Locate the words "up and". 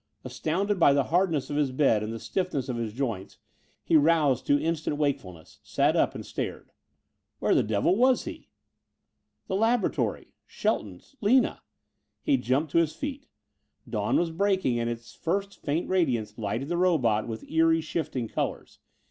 5.95-6.25